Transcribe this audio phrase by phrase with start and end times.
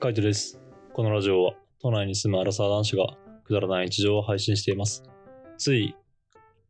[0.00, 0.58] カイトです。
[0.94, 5.02] このラジオは都内に住むアラサー男子がくだらない日常を配信しています。
[5.58, 5.94] つい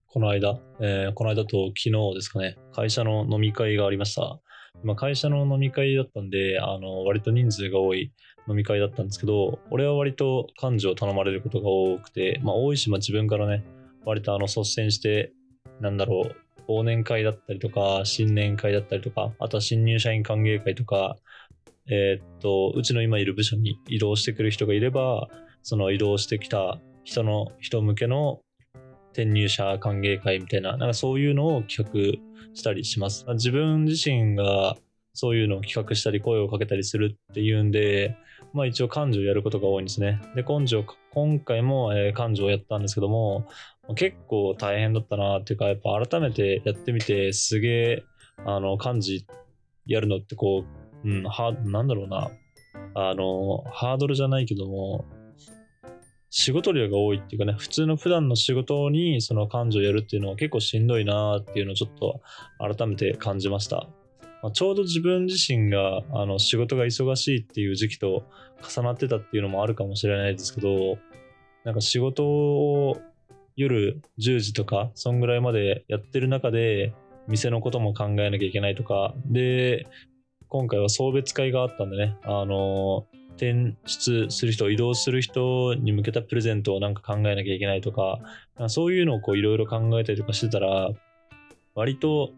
[0.09, 4.41] この間、えーこの間と昨日ですかね、会社の飲み会がありました。
[4.83, 8.13] まあ、会社の飲み会だったんで、あの割と人数が多い
[8.49, 13.65] 飲み会だったんですけど、俺は割と幹事を頼まれることが多くて、まあ、多いし、まあ、自分からね、
[14.05, 15.33] 割とあの率先して、
[15.81, 16.33] なんだろ
[16.69, 21.17] う、忘年会だったりとか、新年会だったりとか、あとは新入社員歓迎会とか、
[21.91, 25.29] えーっと、うちの今いる部署に移動してくる人がいれば、
[25.63, 28.41] その移動してきた人の人向けの
[29.13, 33.25] 転入者歓迎会みたいな、なんかそういうのを企画したりします。
[33.31, 34.77] 自分自身が
[35.15, 38.17] そういうのを企画したり声をかけたりするっていうんで、
[38.53, 40.21] まあ一応幹事をやることが多いんですね。
[40.37, 43.49] で、幹事を、今回も、えー幹事をやったんですけども、
[43.97, 48.05] 結構大変だったなっていうか、やっぱ改めてやってみて、すげえ、
[48.47, 49.27] あの、幹事
[49.87, 52.31] やるのってこう、うん、は、なんだろうな。
[52.95, 55.05] あの、ハードルじゃないけども、
[56.31, 62.21] 仕事量が多いっていうかね、普通の普段の仕事にその幹事をやるっていうのは結構しんどいなっていうのをちょっと
[62.59, 63.89] 改めて感じました。
[64.43, 68.23] まあ、ちょうど自分自身があの仕事が忙しいっていう時期と
[68.67, 70.99] 重なってたっていうのもあるかもしれないですけど、
[71.65, 72.97] なんか仕事を
[73.57, 76.95] 夜10時とか、そんぐらいまでやってる中で、
[77.29, 79.87] 店のことも考えなきゃいけないとか、で、
[80.51, 83.07] 今回は送別会があったんでね、あの、
[83.37, 88.19] 転出する人、移動する人に向けたプレゼントをなんか考えなきゃいけないとか、
[88.59, 90.91] かそういうのをこういろいろ考えたりとかしてたら、
[91.77, 92.33] 割と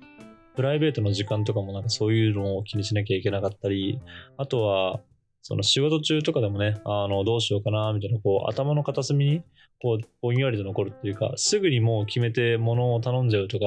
[0.55, 3.99] プライベートの時間とかもなんかそういうのを気にしなきゃいけなかったり、
[4.37, 5.01] あとは、
[5.41, 9.43] その仕事中とかでもね、あの、どうしようかな、みたいな、こう、頭の片隅に、
[9.81, 13.65] こう、ぼんやりと残るっていうか、すぐにもう決めて物を頼んじゃうとか、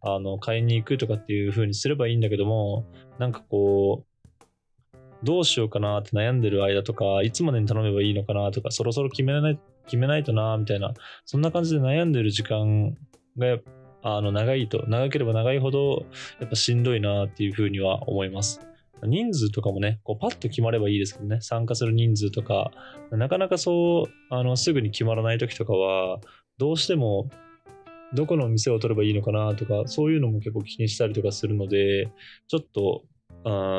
[0.00, 2.86] あの、買いに行くとかっていう風にすればいいんだけども、
[3.18, 12.96] なんかこう、どうしようかなって悩んでる間とか、いつまでに頼めばいいのかなとか、そろそろ決めない、決めないとな、みたいな、そんな感じで悩んでる時間
[13.36, 13.58] が、
[14.02, 16.06] あの、長いと、長ければ長いほど、
[16.40, 18.60] やっぱしんどいなっていう風には思います。
[19.02, 22.70] 人数とかもね、こうパッと決まればいいですけどね、参加する人数とか、
[23.10, 26.20] なかなかそう、あの、すぐに決まらない時とかは、
[26.58, 27.28] どうしても、
[28.14, 32.10] どこの店を取ればいいのかなとか、そういうのも結構気にしたりとかするので、
[32.46, 33.02] ちょっと、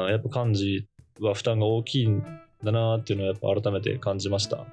[0.10, 0.88] やっぱ幹事
[1.20, 2.24] は負担が大きいん
[2.64, 4.66] だなっていうのはやっぱ改めて感じました。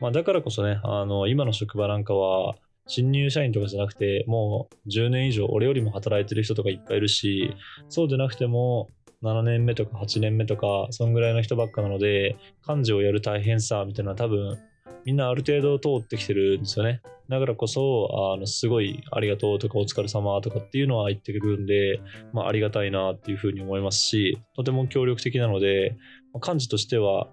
[0.00, 2.54] まあだからこそね、あの、今の職場なんかは、
[2.86, 7.54] 新入社員とかじゃなくて、もう10年以上、俺よりも働いてる人とかいっぱいいるし、
[7.88, 8.90] そうでなくても、
[9.22, 14.58] 7年目とか8年目とか、そんぐらいの人ばっかなので、幹事をやる大変さみたいなのは多分、
[15.04, 17.00] みんなある程度通ってきてるんですよね。
[17.28, 22.00] だからこそ、あの、すごいありがとうとかお疲れ様とかっていうのは言ってくるんで、
[22.32, 25.96] まあありがたいなっていうふうに思いますし、とても協力的なので、
[26.34, 27.28] 幹事としては、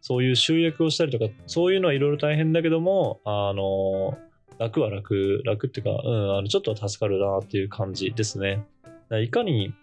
[0.00, 4.18] そういう集約をしたりとか、そういうのはいろいろ大変だけども、あの、
[4.58, 8.64] 楽は楽、楽っていうか、うん、あのちょっとは助かるなっていう感じですね。
[9.22, 9.74] いかに、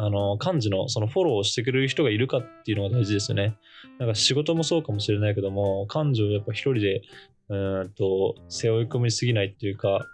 [0.00, 3.56] あの、幹事のそのフォローをしてくれる人がいるかっていうのが大事ですよね。
[3.98, 7.02] なんか仕事もそうかもしれないけども、幹事をやっぱ一人で、
[7.48, 10.06] うんと、背負い込みすぎないっていうか、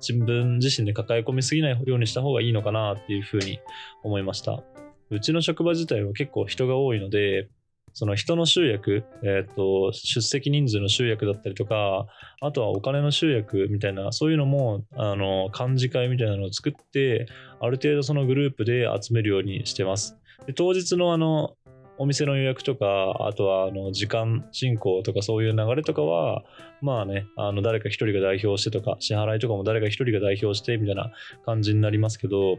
[0.00, 3.60] 自分自身で抱え込みすぎないようにした方がいいのかなっていうふうに
[4.02, 4.62] 思いました。
[5.10, 7.48] うちの職場自体は結構人が多いので、
[7.98, 12.06] その人の集約、えっ、と、出席人数の集約だったりとか、
[12.40, 17.26] あとはお金の集約みたいな、そういうのも、あの、幹事会みたいなのを作って、
[17.58, 20.16] ある程度そのグループで集めるようにしてます。
[20.46, 21.56] で当日のあの、
[21.98, 26.44] お店の予約とか、あとはあの時間進行とかそういう流れとかは、
[26.80, 31.10] まあね、あの誰か一人が代表してとか、支払いとかも誰か一人が代表してみたいな
[31.44, 32.58] 感じになりますけど、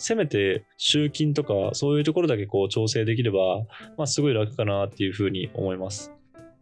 [0.00, 3.58] せめて集金とかそういうところだけこう調整できれば、
[3.98, 6.10] まあすごい楽かなっていうふうに思います。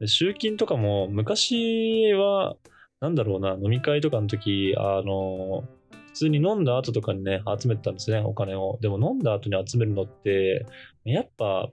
[0.06, 2.56] 集金とかも昔は、
[3.00, 5.64] なんだろうな、飲み会とかの時、あの、
[6.08, 8.78] 普通に飲んだ後とかにね、集めてたんですね、お金を。
[8.80, 10.66] でも飲んだ後に集めるのって、
[11.04, 11.68] やっぱ、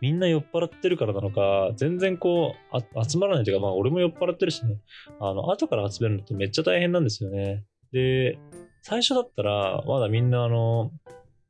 [0.00, 4.78] みんな酔っ払ってるからなのか、全然こう、集まらないというか、まあ俺も酔っ払ってるしね、
[5.20, 7.62] あの、後から集めるのってめっちゃ大変なんですよね。
[7.92, 8.38] で、
[8.82, 10.90] 最初だったら、まだみんなあの、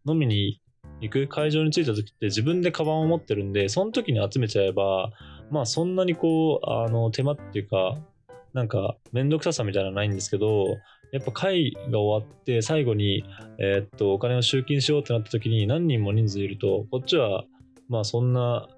[0.06, 0.60] 飲みに
[1.00, 5.10] 行く会場に着いた時って自分でカバンを持ってるんで、その時に集めちゃえば、
[5.50, 7.98] まあそんなにこう、あの、手間っていうか、
[8.52, 10.66] なんか、めんどくささみたいなのはないんですけど、
[11.12, 13.24] やっぱ会が終わって最後に、
[13.58, 17.44] えーっと、お金を集金しようってなった時に何人も人数いると、こっちは、
[17.88, 18.68] まあそんな、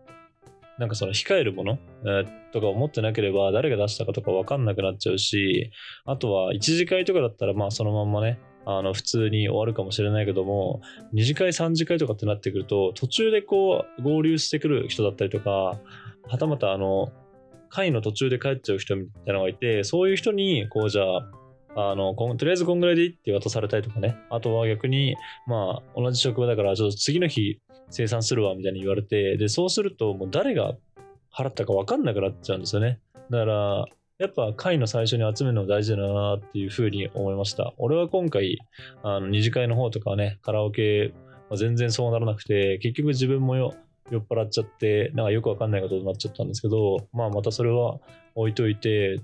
[0.79, 5.73] なんかその控えるもの、えーとかを持ってなければ誰が出したかとか分かんなくなっちゃうし、
[6.05, 10.81] あとは一次会とかだったらまあそのまんまね、あの普通に終わるかもしれないけども
[11.15, 17.13] 2次会3次会とかってなってくると途中でこう合流してくる人だったりとかはたまたあの
[17.69, 21.31] 会の途中で帰っちゃう人みたいなのがいてそういう人にこうじゃあ
[21.77, 24.17] あの、とりあえずこんぐらいでいいって渡されたりとかね。
[24.31, 25.17] あとは逆に、
[25.47, 27.59] まあ、同じ職場だから、ちょっと次の日
[27.91, 30.75] 生産するわ、みたいに言われて、で、そうすると、もう誰が
[31.33, 33.01] 払ったか分かんなくなっちゃうんですよね。
[33.31, 33.87] だから、
[34.19, 37.75] やっぱ会の最初に集めるの大事だなっていうふうに思いました。
[37.79, 38.59] 俺は今回、
[39.03, 41.13] あの二次会の方とかね、カラオケ、
[41.51, 43.75] まあ、全然そうならなくて、結局自分もよ
[44.11, 47.99] 酔っ払っちゃって、なんかよくわかんないことになっちゃったんですけど、まあまたそれは
[48.37, 49.21] 置いといて、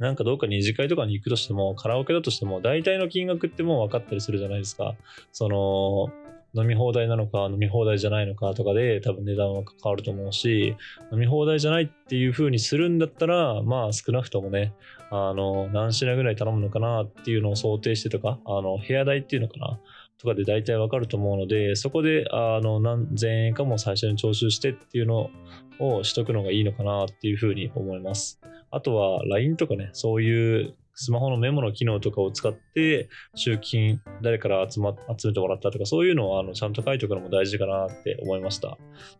[0.00, 4.94] なんかどうか二次会とかに行くとしても、カラオケだとしても、大体の金額ってもう分かったりするじゃないですか。
[5.30, 6.08] その、
[6.54, 10.76] 飲み放題なのか飲み放題じゃないのかとかで多分値段は変わると思うし
[11.12, 14.74] 飲み放題じゃないっていう風にするんだったらまあ少なくともね
[15.10, 19.78] あの何品ぐらい頼むのかなっていうのを想定してとかあの部屋代っていうのかな
[20.18, 25.30] とかで大体わかると思うのでそこであの何千円かも最初に徴収してっていうの
[25.78, 38.68] をしとくのがいいのかなっていう風に思いますあとは LINE とかねそういうスマホのメモの機能とかを使って、集金、誰から集,、ま、集めてもらったとか、そういうのをあのちゃんと書いておくのも大事かなって思いました。
[38.68, 38.76] ちょ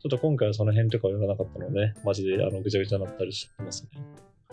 [0.09, 4.03] っと今回はその辺とかを言わなかったので、ね、マジであのぐちゃぐちゃになったりしてますね。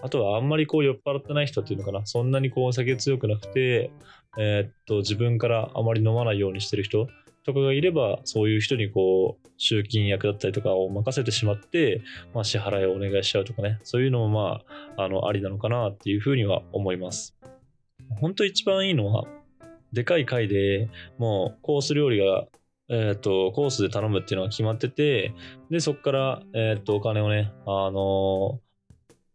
[0.02, 3.92] あとはあんまりこう酔っ払ってない人っていうのかな、そんなにこうお酒強くなくて、
[4.38, 7.10] えー、っと、自分からあまり飲まないようにしてる人
[7.48, 12.02] とかがいれば、そういう人にこう、集金役だったりとかを任せてしまって、
[12.34, 14.62] まあ、支払いをお願いしちゃうとかね、そういうのもま
[14.98, 17.38] あ、あの、ありなのかなっていうふうには思います。
[18.20, 19.24] 本当一番いいのは、
[19.94, 22.46] でかい回でもうコース料理が
[22.90, 25.34] えっ、ー、と、コースで頼むっていうのが決まってて、
[25.70, 28.62] で、そこから、えっ、ー、と、お金をね、あの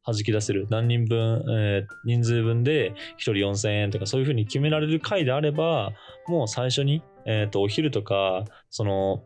[0.04, 5.92] 弾き出せる何人分、えー、人数分で1人4000円とかそういうふうに決められる回であれば
[6.26, 9.22] もう最初に、えーと、お昼とかその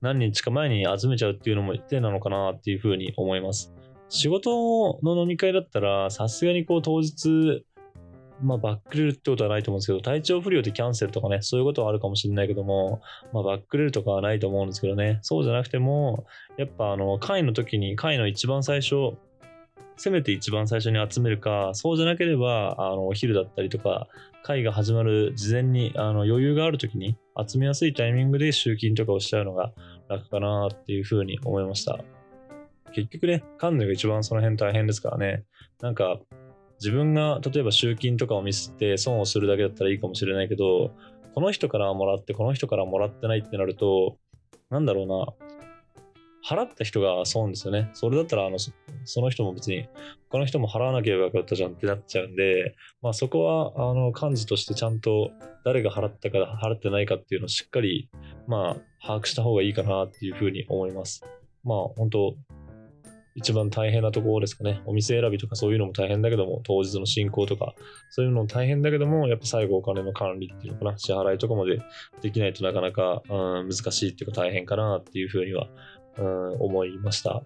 [0.00, 3.72] 何日か前に集めちゃうっていうのも手なのかなっていうふうに思います。
[4.08, 7.64] 仕事の飲み会だったらさすがにこう当日
[8.42, 13.00] まあ、バックレるってことはないと思うんですけど、体調不良でキャンセルとかね、そういうことはあるかもしれないけども、
[13.32, 16.26] まあ、バックレるとかはないと思うんですけどね、そうじゃなくても、
[16.58, 19.16] やっぱあの、会の時に、会の一番最初、
[19.96, 24.08] せめて一番最初に集めるか、そうじゃなければ、あの、お昼だったりとか、
[24.42, 27.16] 会が始まる事前に、あの、余裕がある時に
[27.46, 29.72] 集めやすいタイミングで集金とかをしちゃうのが
[30.08, 31.98] 楽かなっていうふうに思いました。
[32.92, 35.44] 結局ね、関連が一番その辺大変ですからね。
[35.80, 36.18] なんか、
[36.78, 40.92] 自分が例えば集金とかをミスって損をするだけだったらいいかもしれないけど、
[41.34, 44.16] この人からもらって、この人からもらってないってなると、
[44.70, 45.45] なんだろうな、
[46.46, 47.90] 払った人が損ですよね。
[47.94, 49.88] それだったら、あの、その人も別に、
[50.30, 55.32] 他の人も払わなければよかったじゃんってなっちゃうんで、まあそこは、あの、幹事としてちゃんと
[55.64, 58.08] 誰が払ったか、払ってないかっていうのをしっかり、
[58.46, 61.24] まあ、把握した方がいいかなっていうふうに思います。
[61.64, 62.36] まあ、本当
[63.36, 64.80] 一番大変なところですかね。
[64.86, 67.74] お店選びとかそういうのも大変だけども、当日の進行とか、
[68.08, 71.82] そういうのも大変だけども、やっぱ最後お金の管理っていうのかな、支払いとかまで
[72.22, 75.68] できないとなかなか、うん、難しいっていうか大変かなっていうふうには
[76.18, 77.42] うん、思いました。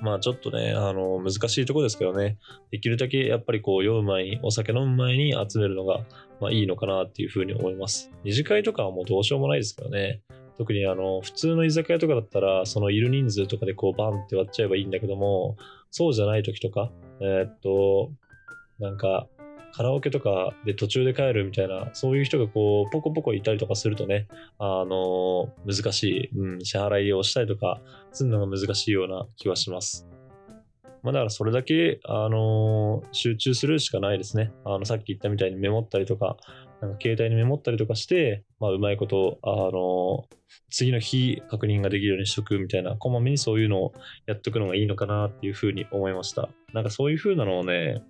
[0.00, 2.38] まあちょっとね、あの、難しいとこですけどね、
[2.70, 6.04] できるだけやっぱりこう酔う前に、お酒飲む前に集めるのが、
[6.40, 8.10] まあいいのかなっていうふうに思います。
[8.24, 10.20] 二次会とかはもうどうしようもないですからね。
[10.56, 15.56] 特にあの、普通の居酒屋とかだったら、そのいる人数とかでこうバンって割っちゃえばいいんだけども、
[15.90, 18.10] そうじゃない時とか、えー、っと、
[18.78, 19.28] なんか、
[19.78, 24.26] カラオケとかで途中で帰るみたいな、そういう人がこう、ポコポコいたりとかするとね、
[24.58, 27.80] あの、難しい、うん、支払いをしたりとか
[28.10, 30.08] するのが難しいような気はします。
[31.04, 34.50] まあ、だからそれだけ、あの集中するしかないですね。
[34.64, 36.36] あの、さっき言ったみたいにメモったりとか、
[36.80, 40.24] なんか携帯にメモったりとかして、まあ、うまいこと、あの
[40.70, 43.92] 次の日確認ができるようにしとくみたいな、こまめにそういうのを
[44.26, 46.48] やっとくのがいいのかなっていうふうに思いました。
[46.72, 48.02] なんかそういうふうなのをね、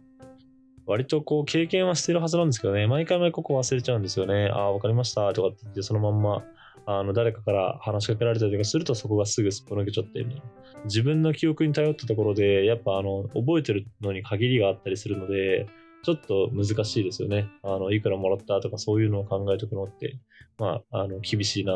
[0.88, 4.48] 割とこう経験はしてるはずなんですけどね、毎回毎回ここ忘れちゃうんですよね。
[4.50, 6.42] ああ、わかりましたとかって言って、そのまんま、
[6.86, 10.84] あの、誰かから話しかけられたりとかすると、そこがすぐすっぽ抜けちゃってみたいな。
[10.84, 15.66] 自分の記憶に頼ったところで、やっぱあの、覚えてるのに限りがあったりするので、
[16.04, 17.50] ちょっと難しいですよね。
[17.62, 20.18] あの、いくらもらったとかそういうのを考えておくのって、
[20.56, 21.74] まあ、あの、厳しいな、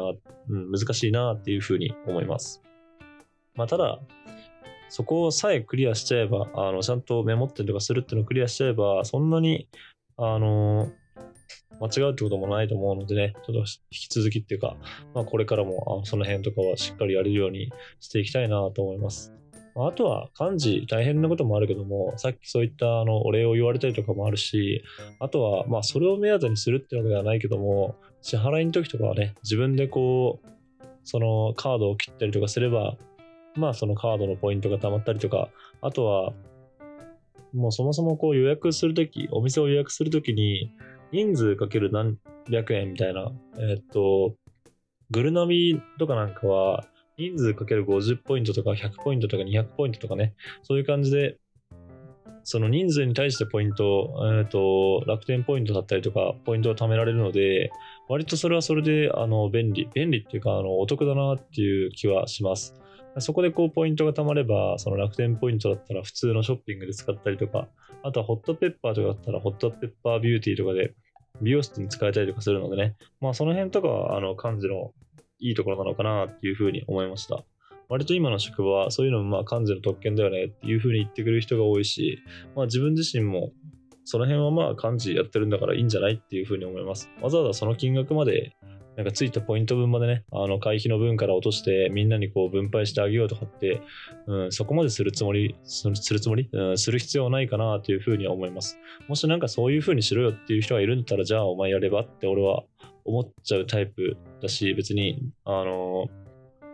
[0.49, 2.63] うん、難しいなっていうふうに思います。
[3.55, 4.01] まあ、ただ、
[4.93, 9.67] そこさえクリアしちゃえば、あのちゃんとメモってとかするっていうのをクリアしちゃえば、そんなに、
[10.19, 10.91] あの
[11.81, 14.77] 間違うってこともないと思うのでね、ちょっと引き続きっていうか、
[15.15, 19.33] まあ、これからもその辺とかはしっかりやれるようにしていきたいなと思います。
[19.77, 24.85] あとは漢字大変なこともあるけども、さっきそういったあのお礼を言われたりとかもあるし、
[25.21, 30.49] あとはまあそれを目当てにするっていうわけではないけども、支払いの時とかはね、自分でこう、
[31.05, 32.99] そのカードを切ったりとかすれば、
[33.55, 35.49] まあそのカードのポイントが貯まったりとか、
[35.81, 36.33] あとは、
[37.53, 40.71] もうそもそもこう予約するとき、お店を予約するときに、
[41.13, 42.19] 人数かける何
[42.51, 44.35] 百円みたいな、えっと、
[45.11, 46.87] グルナビとかなんかは、
[47.19, 51.37] 人数かける50ポイントとか100ポイントとか200ポイントとかね、そういう感じで、
[52.45, 57.71] その人数に対してポイント、えっ、と、楽天ポイントだったりとか、ポイントを貯められるので、
[58.09, 62.75] 割とそれはそれで、あの、便利、便利っていうか、あの、お得だなっていう気はします。
[63.19, 67.69] そこでこう、ポイントが貯まれば、その楽天ポイントだったら普通のショッピングで使ったりとか、
[68.03, 70.95] あとはホットペッパーとかだったら、ホットペッパービューティーとかで、
[71.41, 74.93] 美容室に使えたりとかするのでね、まあその辺とかは、あの、漢字の
[75.39, 77.45] いいところなのかなっていうふうに思いました。
[77.89, 82.21] 割と今の職場はそういうのもまあ漢字の特権だよねっていうふうに言ってくれる人が多いし、
[82.57, 83.53] まあ自分自身も
[84.05, 87.11] その辺はまあ漢字やってるんだからいいんじゃないっていうふうに思います。
[87.21, 88.57] わざわざその金額まで
[88.97, 93.81] なんかついたポイント分までね、あの会費の分から落としてみんなにこう分配してあげようとかって、
[94.27, 98.79] うん、そこまでするつもり、するつもり、うん、する必要はないかなというふうには思います。
[99.09, 102.65] もしなんかそういうふうにしろよっていう人がいるんだったら、じゃあお前やればって俺は
[103.05, 106.09] 思っちゃうタイプだし、別に、あの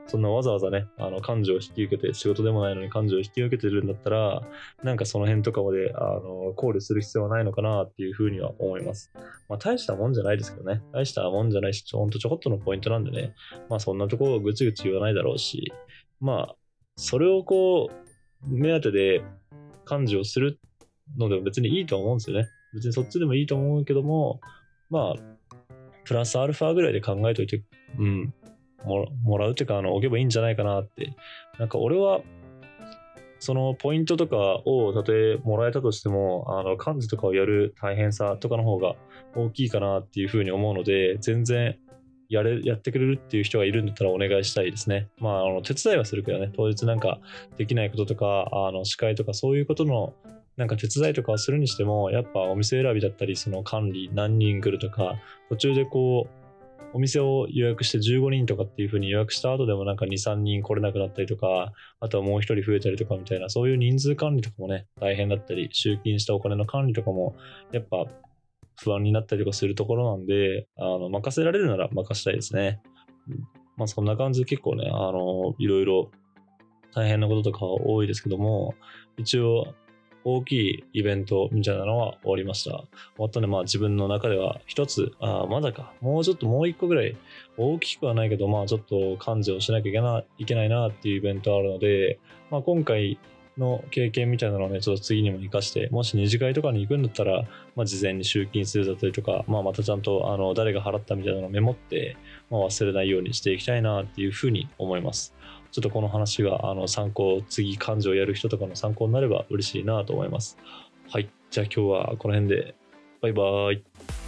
[0.09, 4.43] そんなわざわざね、あの、感情を引き受けて、仕事でもないのに感情を引き受けてるんだったら、
[4.83, 9.13] なんかその辺とかまで、あの、考慮する必要はないのかなっていうふうには思います。
[9.51, 10.83] まあ、大したもんじゃないですけどね。
[10.93, 13.35] 大したもんじゃないし、ほんとちょこっとのポイントなんでね。
[13.69, 15.73] まあ、そんなとこをぐちぐち言わないだろうし、
[16.21, 16.57] まあ、
[16.97, 19.23] それをこう、目当てで
[19.85, 20.59] 感情する
[21.19, 22.49] のでも別にいいと思うんですよね。
[22.73, 24.41] 別にそっちでもいいと思うけども、
[24.89, 25.39] まあ、
[26.05, 27.63] プラスアルファぐらいで考えといて、
[27.99, 28.35] うん、
[28.85, 31.15] もらうっていうか、あの、置けばいいんじゃないかなって。
[31.59, 32.21] なんか俺は、
[33.41, 38.97] そのポイントとかを、たとえもらえたとしても、あの、漢字とかをやる大変さとかの方が
[39.37, 41.77] 大きいかなっていうふうに思うので、全然
[42.29, 45.09] やれ、やってくれるっていう人がいるんだったらお願いしたいですね。
[45.19, 47.21] まあ、あの、手伝いはするけどね、当日なんか
[47.57, 50.15] できないこととか、あの、司会とかそういうことの
[50.59, 55.15] なんか手伝いとかをするにしても、やっぱお店選びだったり、その管理、何人来るとか、
[55.49, 56.48] 途中でこう、
[56.95, 67.37] お店を予約して15人とかっていう風に予約した後でもなんか2、3人来れなくなったりとか、あとはもう1人増えたりとかみたいな、そういう人数管理とかもね、大変だったり、集金したお金の管理とかも、
[67.73, 68.07] やっぱ
[68.81, 72.81] 不安になったりとかするところなんで、あの、任せられるなら任したいですね。
[73.77, 76.11] まあそんな感じで結構ね、あの、いろいろ
[76.95, 78.75] 大変なこととか多いですけども、
[79.17, 79.75] 一応
[80.25, 82.71] 大きいイベントみたいなのは終わりました。
[82.71, 82.87] 終
[83.19, 87.17] わったんで、まあ自分の中では一つ、あまだか、もうちょっともう一個ぐらい、
[87.57, 92.19] 大きくはないけど、まあちょっと感情をしなきゃいけないけないなっていうイベントあるので、
[92.51, 93.19] まあ今回
[93.59, 97.45] の経験みたいなのをね、ちょっと次にも活かして、もし二次会とかに行くんだったら、
[97.77, 102.17] まあ事前に集金するだったりとか、まあまたちゃんとあの誰が払ったみたいなのをメモって、
[102.51, 105.35] まあ忘れないようにしていきたいなっていうふうに思います。
[105.71, 110.59] ちょっとこの話があの参考、次漢字をやる人とかの参考になれば嬉しいなと思います。
[111.11, 111.29] はい。
[111.51, 112.75] じゃあ今日はこの辺で。
[113.21, 114.28] バイバーイ。